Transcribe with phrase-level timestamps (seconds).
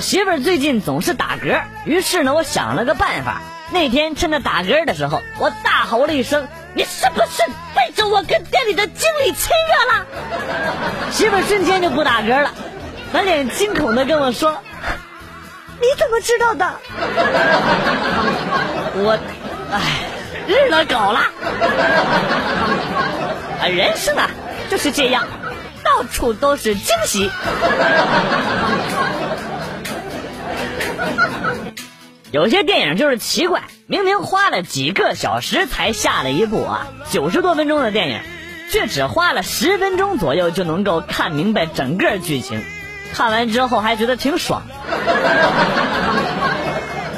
[0.00, 3.40] 媳妇儿最近总是打嗝，于是呢，我想了个办法。
[3.70, 7.42] 那天趁着打嗝的时候，我大吼了一声：“你是不是
[7.74, 10.06] 背着我跟店里的经理签约了？”
[11.12, 12.50] 媳妇儿瞬间就不打嗝了，
[13.12, 14.56] 满脸惊恐的跟我说
[15.80, 16.74] ：“你怎么知道的？”
[19.00, 19.18] 我，
[19.70, 19.80] 唉，
[20.46, 21.20] 日了狗了！
[23.60, 24.30] 啊，人生啊
[24.70, 25.26] 就是这样，
[25.84, 27.30] 到处都是惊喜。
[32.30, 38.20] 有些电影就是奇怪，明明花了几个小时才下了一部啊，九十多分钟的电影，
[38.70, 42.62] 却只花了十分钟左右就能够看明白整个剧情，
[43.14, 44.62] 看完之后还觉得挺爽。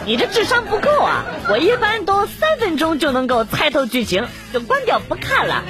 [0.06, 1.24] 你这智商不够啊！
[1.48, 5.62] 我一般都三分钟就能够猜透剧情，就关掉不看了。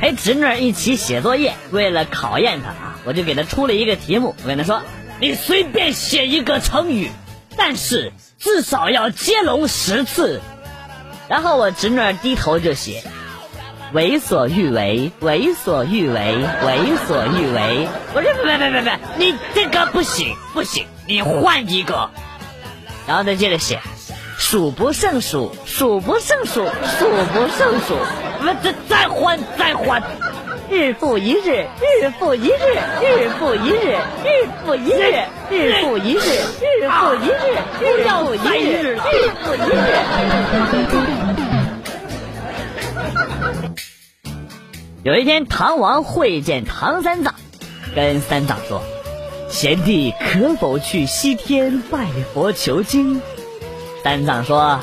[0.00, 2.72] 陪 侄女一起写作业，为了考验她，
[3.08, 4.36] 我就给他出了一个题目。
[4.42, 4.82] 我跟他说
[5.18, 7.10] ：“你随便写一个成语，
[7.56, 10.42] 但是至少要接龙十次。”
[11.26, 13.02] 然后我侄女低头就写
[13.94, 16.36] ：“为所欲为，为所欲为，
[16.66, 22.10] 为所欲为。”我说：“别别别别，你这个不行不行，你换一个。”
[23.08, 23.80] 然后再接着写。
[24.36, 27.96] 数不胜数，数不胜数，数不胜数。
[28.40, 30.00] 我再再换，再换。
[30.70, 32.52] 日复一日，日复一日，
[33.00, 36.18] 日复一日，日复一日，日复一日，
[36.60, 39.98] 日复一日，日复一日，日复一日。
[45.04, 47.34] 有一天，唐王会见唐三藏，
[47.94, 48.82] 跟三藏说
[49.48, 53.22] ：“贤弟可否去西天拜佛求经？”
[54.04, 54.78] 三藏说：“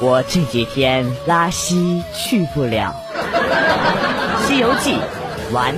[0.00, 2.94] 我这几天拉稀去不了。”
[4.56, 4.96] 《西游记》
[5.52, 5.74] 完。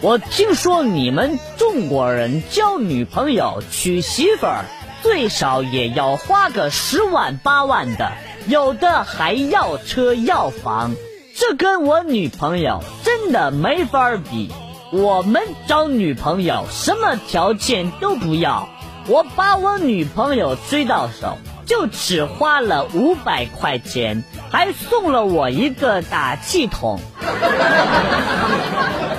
[0.00, 4.64] 我听说你们中国人交女朋友、娶媳妇儿，
[5.02, 8.12] 最少也要花个十万八万的，
[8.46, 10.94] 有的还要车要房，
[11.36, 14.50] 这跟我女朋友真的没法比。
[14.90, 18.70] 我们找女朋友什么条件都不要，
[19.06, 27.00] 我把我女朋友追到手，就只花了五百块钱，还送了我一个打气筒。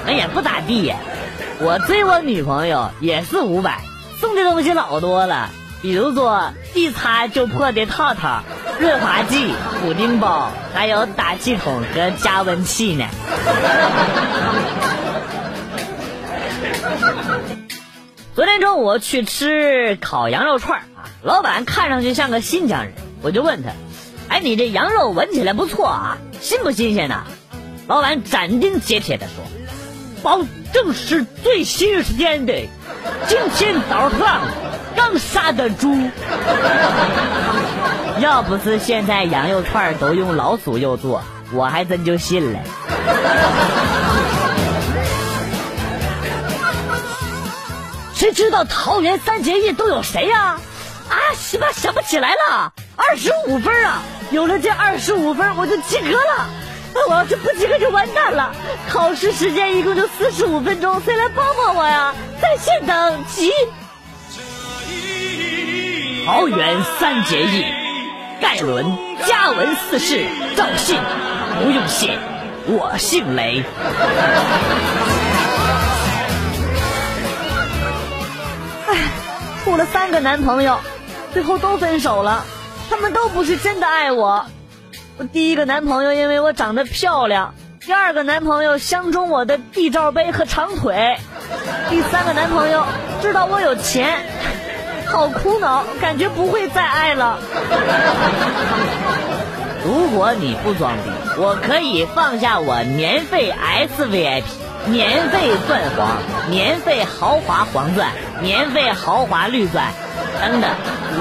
[0.06, 0.98] 哎呀，不咋地呀，
[1.60, 3.82] 我追我女朋友也是五百，
[4.20, 5.50] 送的东西老多了，
[5.82, 8.44] 比如说一擦就破的套套、
[8.80, 13.06] 润滑剂、补丁包，还有打气筒和加温器呢。
[18.36, 22.92] 昨天中午去吃烤羊肉串啊，老板看上去像个新疆人，
[23.22, 23.70] 我就问他
[24.28, 27.24] ：“哎，你这羊肉闻起来不错啊，新不新鲜呐？”
[27.88, 29.36] 老板斩钉截铁的说
[30.22, 30.42] ：“保
[30.74, 32.68] 证是最新鲜的，
[33.26, 34.42] 今天早上
[34.98, 35.98] 刚杀的猪。
[38.20, 42.60] 要不是现在羊肉串都用老鼠肉做，我还真就信了。”
[48.26, 50.60] 谁知道桃园三结义都有谁呀？
[51.10, 52.74] 啊，西吧，想不起来了。
[52.96, 54.02] 二十五分啊！
[54.32, 56.48] 有了这二十五分，我就及格了。
[56.96, 58.56] 那我要是不及格就完蛋了。
[58.90, 62.16] 考试时间一共就四十五分钟，谁来帮帮我呀？
[62.42, 63.52] 在线等，急。
[66.26, 67.64] 桃园三结义，
[68.42, 70.26] 盖伦、嘉文四世，
[70.56, 70.98] 赵信，
[71.62, 72.18] 不用谢，
[72.66, 73.64] 我姓雷。
[79.66, 80.78] 处了三个男朋友，
[81.34, 82.46] 最后都分手了。
[82.88, 84.46] 他们都不是真的爱我。
[85.18, 91.18] 我第一个男朋友因为我长得漂亮，第二个男朋友相中我的 D 罩杯和长腿，
[91.90, 92.86] 第三个男朋友
[93.24, 94.20] 知道我有钱，
[95.08, 97.40] 好苦恼，感觉不会再爱了。
[99.84, 101.10] 如果你不装逼，
[101.40, 104.44] 我可以放下我年费 S VIP。
[104.88, 106.18] 免费钻黄，
[106.50, 108.12] 免费豪华黄钻，
[108.42, 109.92] 免费豪华绿钻，
[110.40, 110.70] 等等，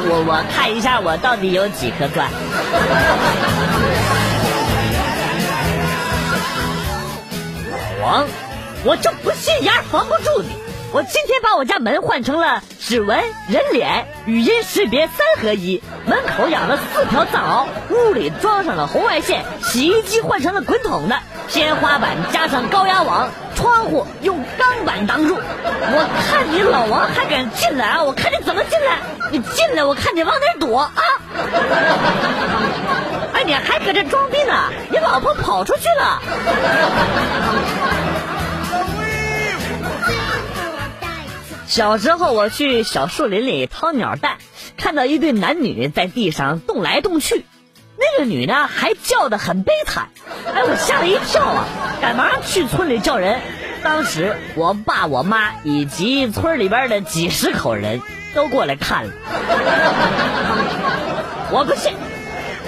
[0.08, 2.28] 我我看一下我到底有几颗钻。
[8.02, 8.26] 黄，
[8.84, 10.48] 我就不信眼防不住你。
[10.92, 13.18] 我今天把我家门换成了指纹、
[13.48, 21.18] 人脸、语音识别三合一，门口养了四条藏獒，屋里装上了红外线，洗衣机换成了滚筒的，
[21.48, 25.36] 天花板加上高压网，窗户用钢板挡住。
[25.36, 28.02] 我看你老王还敢进来啊？
[28.02, 28.98] 我看你怎么进来？
[29.30, 30.92] 你进来，我看你往哪躲啊？
[33.34, 36.22] 哎，你还搁这装逼呢，你老婆跑出去了。
[41.66, 44.36] 小时候我去小树林里掏鸟蛋，
[44.76, 47.44] 看到一对男女在地上动来动去，
[47.96, 50.08] 那个女呢还叫得很悲惨，
[50.52, 51.64] 哎，我吓了一跳啊，
[52.00, 53.40] 赶忙去村里叫人。
[53.82, 58.00] 当时我爸我妈以及村里边的几十口人
[58.34, 59.12] 都过来看了，
[61.50, 61.92] 我不信，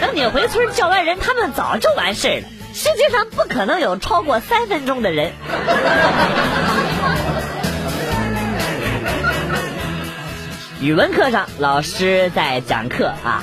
[0.01, 2.43] 等你回村叫完人，他们早就完事了。
[2.75, 5.33] 世界上不可能有超过三分钟的人。
[10.83, 13.43] 语文课上，老师在讲课啊，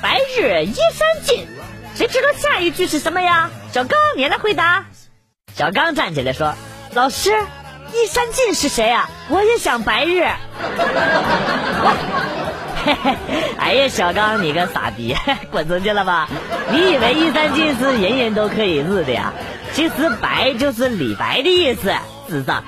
[0.00, 1.46] 白日依山尽，
[1.94, 3.50] 谁知道下一句是什么呀？
[3.72, 4.84] 小刚，你来回答。
[5.54, 6.54] 小刚站起来说。
[6.94, 7.30] 老师，
[7.92, 9.10] 依山尽是谁啊？
[9.28, 10.22] 我也想白日。
[13.58, 15.16] 哎呀，小刚，你个傻逼，
[15.50, 16.28] 滚出去了吧！
[16.70, 19.32] 你以为依山尽是人人都可以日的呀？
[19.74, 21.92] 其实白就是李白的意思，
[22.28, 22.62] 智障！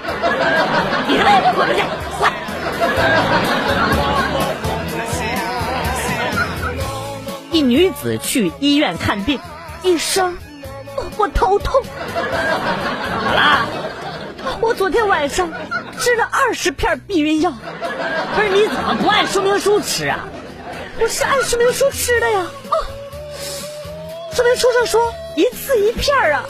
[1.09, 1.83] 你他妈给我滚出去！
[2.19, 2.31] 滚！
[7.61, 9.39] 女子去医院看病，
[9.83, 10.37] 医生，
[11.17, 11.83] 我头痛。
[13.25, 13.67] 好啦。
[14.63, 15.51] 我昨天晚上
[15.99, 17.53] 吃了二十片避孕药，
[18.35, 20.21] 不是你怎么不按说明书吃啊？
[20.99, 22.47] 我是按说明书吃的呀。
[22.71, 22.77] 哦，
[24.35, 26.43] 说明书上说一次一片啊。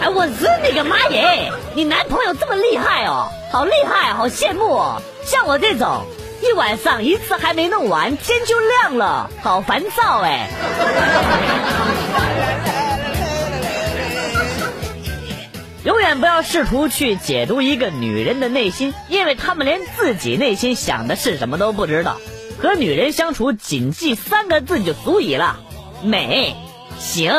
[0.00, 1.52] 哎，我日你个妈耶！
[1.74, 5.02] 你男朋友这么厉害哦，好厉害，好羡慕哦。
[5.24, 6.04] 像我这种
[6.42, 10.50] 一晚上一次还没弄完，天就亮了，好烦躁哎。
[15.84, 22.20] 永远不要试图去解读一个女人的内心，因为她们连自己内心想的是什么都不知道。
[22.60, 25.60] 和女人相处，谨记三个字就足以了：
[26.02, 26.56] 美、
[26.98, 27.32] 行、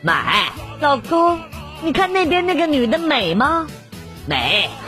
[0.00, 0.50] 买。
[0.80, 1.40] 老公，
[1.82, 3.66] 你看那边那个女的美吗？
[4.26, 4.68] 美。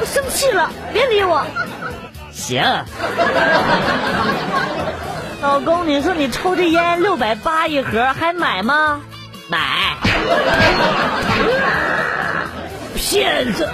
[0.00, 1.46] 我生气了，别理我。
[2.32, 2.62] 行。
[5.40, 9.00] 老公，你说你抽的烟六百八一盒，还买吗？
[9.48, 9.96] 买。
[12.96, 13.68] 骗子，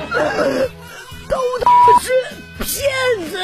[1.28, 1.70] 都都
[2.00, 2.10] 是
[2.58, 2.90] 骗
[3.30, 3.38] 子。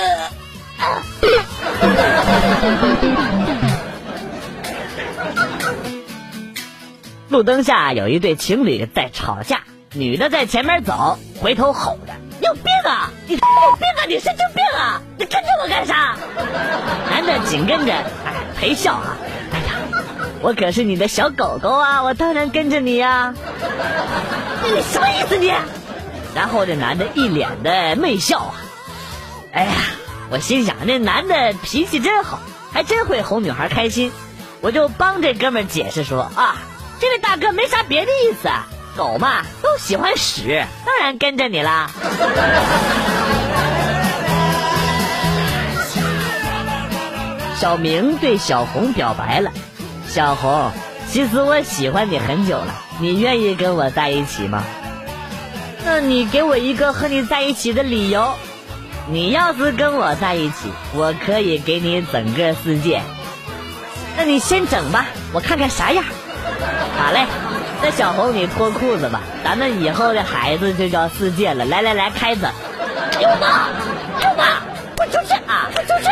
[7.28, 9.62] 路灯下有一对情侣在吵架，
[9.96, 12.12] 女的在前面走，回头吼着
[12.43, 13.10] ：“有病啊！
[13.26, 14.04] 你有病啊！
[14.06, 15.00] 你神经病啊！
[15.16, 16.16] 你跟着我干啥？”
[17.10, 18.04] 男的紧跟着，哎，
[18.58, 19.16] 陪笑啊。
[19.52, 19.75] 哎呀
[20.43, 22.02] 我可是你的小狗狗啊！
[22.02, 23.34] 我当然跟着你呀。
[24.64, 25.52] 你什么意思你？
[26.34, 28.54] 然后这男的一脸的媚笑啊。
[29.52, 29.72] 哎呀，
[30.31, 32.41] 我心想那男的脾气真好，
[32.72, 34.12] 还真会哄女孩开心。
[34.60, 36.56] 我就帮这哥们解释说啊，
[37.00, 38.48] 这位大哥没啥别的意思，
[38.96, 41.91] 狗嘛都喜欢屎，当然跟着你啦。
[47.60, 49.53] 小明对小红表白了。
[50.08, 50.70] 小红，
[51.10, 54.65] 其实我喜欢你很久了，你愿意跟我在一起吗？
[55.84, 58.34] 那你给我一个和你在一起的理由。
[59.08, 63.00] 你要是跟我在一起，我可以给你整个世界。
[64.17, 66.05] 那你先整吧，我看看啥样。
[66.98, 67.26] 好嘞，
[67.88, 71.64] 那小红你脱裤子吧，咱们以后的孩子就叫世界了。
[71.66, 72.50] 来来来，开着。
[73.20, 73.69] 有吗？
[74.20, 74.44] 有吗？
[74.96, 75.70] 滚出去啊！
[75.72, 76.10] 滚出去！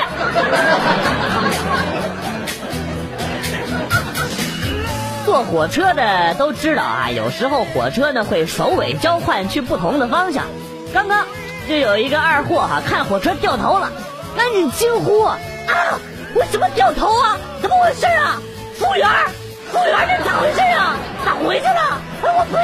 [5.26, 10.44] 坐火车的都知道啊，有时候火车呢会首尾交换去不同的方向。
[10.92, 11.26] 刚刚
[11.68, 13.90] 就有一个二货哈，看火车掉头了，
[14.36, 15.36] 赶紧惊呼啊！
[16.36, 17.36] 为什么掉头啊？
[17.60, 18.40] 怎么回事啊？
[18.78, 19.08] 服务员，
[19.74, 20.94] 服务员，这咋回事啊？
[21.24, 21.98] 咋回去了？
[22.22, 22.62] 我不要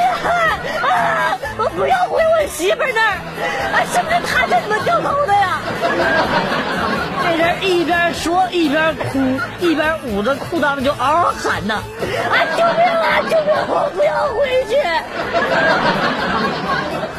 [0.89, 1.37] 啊！
[1.57, 3.19] 我不要回我媳妇那儿
[3.73, 3.83] 啊！
[3.91, 5.59] 是不是他叫你们掉头的呀？
[7.23, 11.83] 这人一边说一边哭，一边捂着裤裆就嗷嗷喊呐
[12.31, 13.19] ：“啊，救命啊！
[13.29, 13.53] 救命！
[13.67, 14.77] 我不要回去！”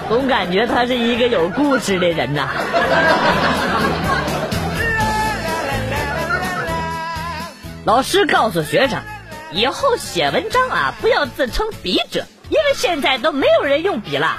[0.09, 2.49] 总感觉他是一个有故事的人呐。
[7.85, 9.01] 老师告诉学生，
[9.53, 14.39] 以后写文章啊，不要自称笔者，因为现在都没有人用笔了。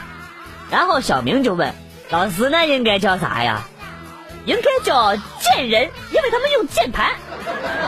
[0.72, 1.74] 然后小明就问
[2.10, 3.64] 老师：“那应该叫啥呀？”
[4.46, 7.12] 应该叫贱人，因为他们用键盘。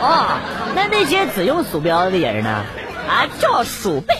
[0.00, 0.38] 哦，
[0.74, 2.64] 那那些只用鼠标的人呢？
[3.08, 4.14] 啊，叫鼠辈。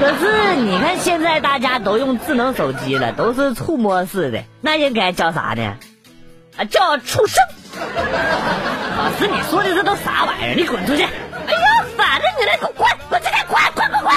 [0.00, 5.76] 可是你看现在大家都用智能手机了，都是触摸式的，那应该叫啥呢？
[6.56, 7.44] 啊，叫畜生。
[8.98, 10.54] 老师，你说的这都啥玩意儿？
[10.56, 11.06] 你滚出去！
[12.40, 12.88] 哎呀，烦着你了，给我滚！
[13.08, 13.32] 滚出去！
[13.46, 14.10] 滚滚滚滚！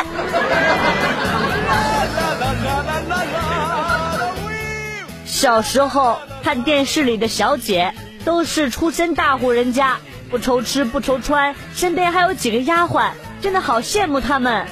[5.25, 9.97] 小时候看电视里的小姐都是出身大户人家，
[10.29, 13.09] 不愁吃不愁穿，身边还有几个丫鬟，
[13.41, 14.65] 真的好羡慕她们。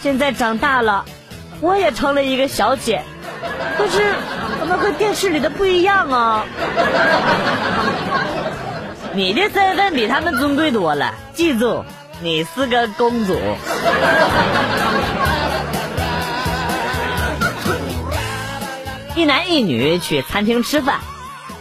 [0.00, 1.04] 现在长大了，
[1.60, 3.02] 我也成了一个小姐，
[3.76, 4.14] 可是
[4.60, 6.44] 怎么和电视里的不一样啊？
[9.14, 11.84] 你的身份比他们尊贵多了，记住，
[12.24, 13.38] 你是个公主。
[19.14, 21.00] 一男一女去餐厅吃饭，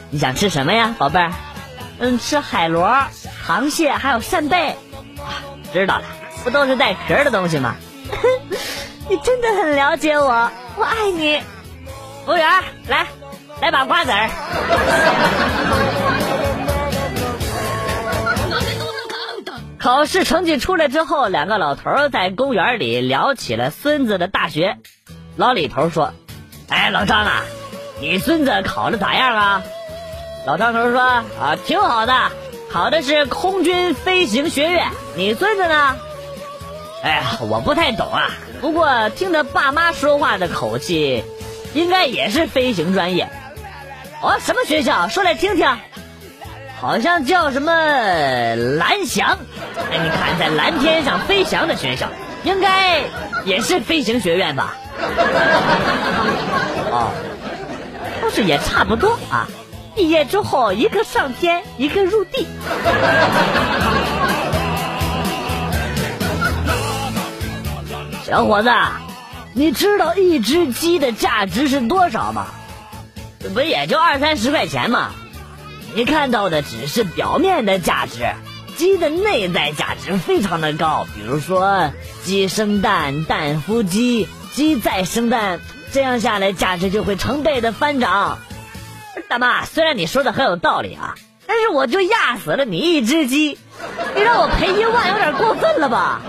[0.10, 1.34] 你想吃什么呀，宝贝儿？
[2.00, 2.98] 嗯，吃海螺、
[3.46, 4.78] 螃蟹还有扇贝。
[5.74, 6.06] 知道了，
[6.46, 7.76] 不都是带壳的东西吗？
[9.10, 11.42] 你真的很了解我，我爱你。
[12.26, 12.48] 服务员，
[12.88, 13.06] 来，
[13.60, 14.30] 来把瓜子儿。
[19.84, 24.78] 考试成绩出来之后，两个老头在公园里聊起了孙子的大学。
[25.36, 26.14] 老李头说
[26.72, 27.44] ：“哎，老张啊，
[28.00, 29.62] 你孙子考的咋样啊？”
[30.48, 31.02] 老张头说
[31.38, 32.14] ：“啊，挺好的，
[32.72, 34.88] 考的是空军飞行学院。
[35.18, 35.98] 你孙子呢？”
[37.04, 41.26] 哎呀，我不太懂啊，不过听他爸妈说话的口气，
[41.74, 43.28] 应该也是飞行专业。
[44.22, 45.10] 哦，什么学校？
[45.10, 45.68] 说来听听。
[46.84, 47.72] 好像叫什么
[48.78, 49.38] 蓝翔，
[49.90, 52.10] 哎，你看在蓝天上飞翔的学校，
[52.44, 53.04] 应该
[53.46, 54.76] 也是飞行学院吧？
[56.92, 57.10] 哦，
[58.22, 59.48] 倒是也差不多啊。
[59.96, 62.46] 毕业之后，一个上天，一个入地。
[68.28, 68.70] 小伙子，
[69.54, 72.48] 你知道一只鸡的价值是多少吗？
[73.54, 75.12] 不也就二三十块钱吗？
[75.96, 78.26] 你看到的只是表面的价值，
[78.78, 81.06] 鸡的内在价值非常的高。
[81.14, 81.92] 比如说，
[82.24, 85.60] 鸡生蛋，蛋孵鸡，鸡再生蛋，
[85.92, 88.40] 这样下来价值就会成倍的翻涨。
[89.30, 91.14] 大妈，虽然你说的很有道理啊，
[91.46, 93.60] 但是我就压死了你一只鸡，
[94.16, 96.22] 你让我赔一万有点过分了吧？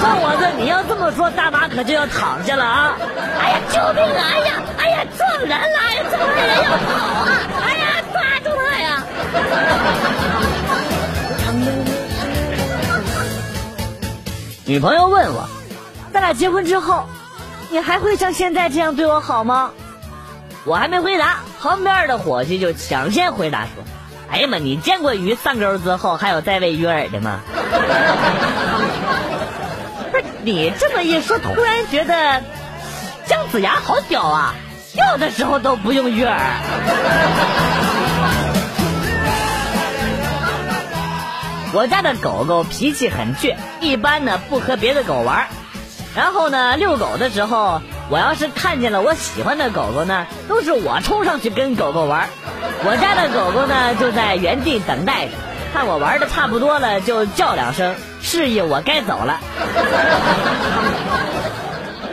[0.00, 2.96] 算我的，你要这么说，大妈可就要躺下了啊！
[3.38, 4.24] 哎呀，救命啊！
[4.32, 5.56] 哎呀，哎呀，撞人了！
[5.78, 7.28] 哎呀，撞人要跑啊！
[7.66, 7.79] 哎！
[14.66, 15.48] 女朋友问我
[16.14, 17.06] ：“咱俩结婚之后，
[17.70, 19.72] 你还会像现在这样对我好吗？”
[20.64, 23.70] 我还没回答，旁边的伙计就抢先回答说
[24.30, 27.40] ：“哎呀妈，你见过鱼上钩之后还有再喂鱼饵的吗？”
[30.12, 32.42] 不是你这么一说，突然觉得
[33.26, 34.54] 姜子牙好屌啊，
[34.94, 36.36] 钓的时候都不用鱼饵。
[41.72, 45.46] 我家的狗狗脾气很倔，一般呢不和别的狗玩。
[46.16, 52.28] 然后呢，遛狗的时候，我要是看见了我喜欢的狗狗呢，都是我冲上去跟狗狗玩。
[52.84, 55.32] 我家的狗狗呢就在原地等待着，
[55.72, 59.38] 看我玩的差不多了，就叫两声，示意我该走了。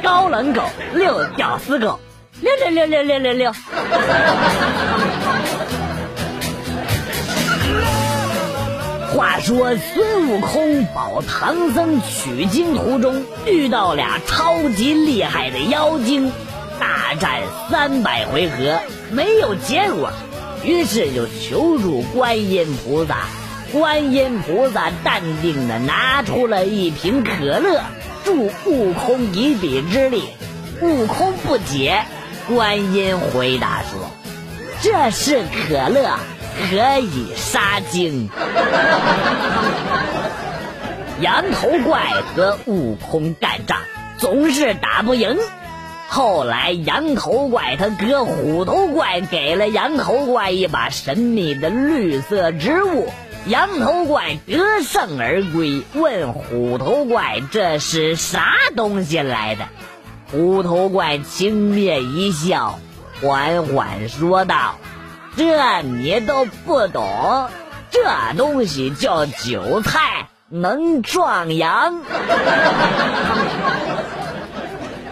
[0.03, 0.61] 高冷狗
[0.93, 1.99] 遛屌丝狗，
[2.41, 3.51] 遛遛遛遛遛遛遛。
[9.17, 16.31] 话说孙悟空保唐僧取经途中遇到俩超级厉害的妖精，
[16.79, 20.11] 大战三百回合没有结果，
[20.63, 23.21] 于是就求助观音菩萨。
[23.71, 27.81] 观音菩萨淡定的拿出了一瓶可乐，
[28.23, 30.25] 助悟空一臂之力。
[30.79, 32.03] 悟空不解，
[32.47, 34.11] 观音回答说
[34.83, 36.07] ：“这是可乐。”
[36.69, 38.29] 可以杀精。
[41.21, 42.01] 羊头怪
[42.35, 43.79] 和悟空干仗，
[44.17, 45.37] 总是打不赢。
[46.09, 53.09] 后来羊头怪他哥虎头怪给了羊头怪一把神秘的绿色植物，
[53.45, 55.83] 羊头怪得胜而归。
[55.93, 59.65] 问虎头怪这是啥东西来的？
[60.31, 62.79] 虎头怪轻蔑一笑，
[63.21, 64.75] 缓缓说道。
[65.37, 67.49] 这你都不懂，
[67.91, 68.01] 这
[68.35, 72.01] 东西叫韭菜，能壮阳。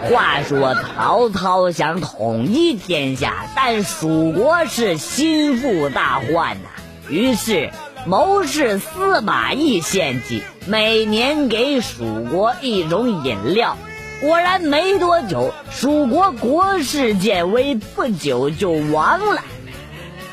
[0.09, 6.69] 话说曹操想统一天下，但蜀国是心腹大患呐。
[7.07, 7.69] 于是
[8.07, 13.77] 谋士司马懿献计，每年给蜀国一种饮料。
[14.21, 19.43] 果然没多久，蜀国国势渐微，不久就亡了。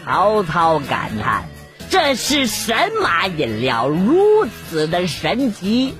[0.04, 1.44] 曹操感叹
[1.88, 5.94] ：“这是神马饮料如此的神奇？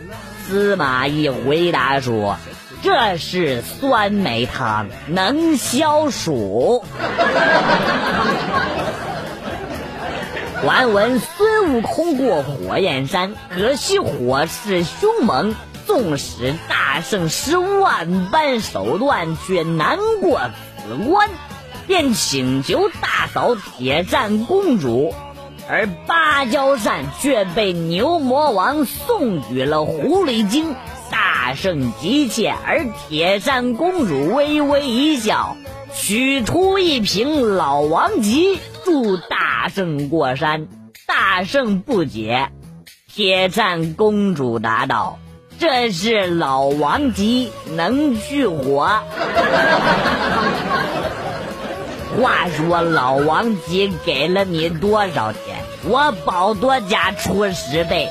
[0.46, 2.36] 司马懿回答说
[2.82, 6.84] ：“这是酸梅汤，能消暑。”
[10.60, 15.54] 传闻孙悟空过火焰山，可惜火势凶猛，
[15.86, 20.40] 纵使大圣使万般手段，却难过
[20.78, 21.28] 此关。
[21.86, 25.14] 便请求大嫂铁扇公主，
[25.68, 30.74] 而芭蕉扇却被牛魔王送予了狐狸精。
[31.10, 35.56] 大圣急切，而铁扇公主微微一笑，
[35.94, 40.68] 取出一瓶老王吉，助大圣过山。
[41.06, 42.48] 大圣不解，
[43.12, 45.18] 铁扇公主答道
[45.58, 48.88] ：“这是老王吉，能去火。”
[52.20, 55.40] 话说老王吉给了你多少钱？
[55.84, 58.08] 我保多家出十倍。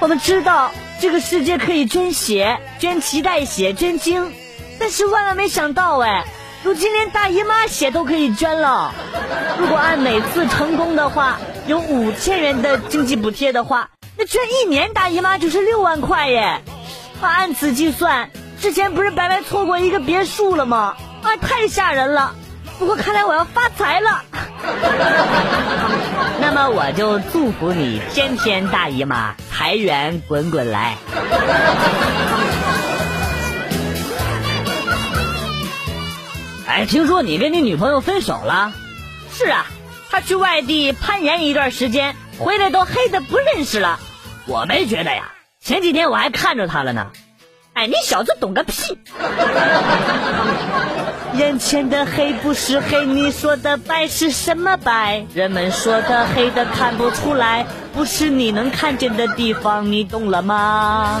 [0.00, 0.70] 我们知道
[1.00, 4.32] 这个世界可以捐血、捐脐带血、捐精，
[4.78, 6.24] 但是万万没想到哎，
[6.62, 8.92] 如今连大姨妈血都可以捐了。
[9.58, 16.60] 如果按每次成功的话有五千元的经济补贴的话，那捐一年大姨妈就是六万块耶。
[17.20, 18.30] 按此计算，
[18.60, 20.96] 之前不是白白错过一个别墅了吗？
[21.22, 22.34] 啊，太吓人了！
[22.78, 24.22] 不过看来我要发财了。
[26.40, 30.96] 那么我就祝福你天天大姨妈，财源滚滚来。
[36.66, 38.72] 哎，听说你跟你女朋友分手了？
[39.32, 39.66] 是啊，
[40.10, 43.98] 她去外地攀岩一段时间，回来都黑的不认识了。
[44.46, 45.35] 我没觉得呀。
[45.66, 47.08] 前几天我还看着他了呢，
[47.72, 48.96] 哎，你小子懂个屁！
[51.34, 55.26] 眼前的黑不是黑，你说的白是什么白？
[55.34, 61.20] 人们说的黑的看不出来，不是你能看见的地方，你懂了吗？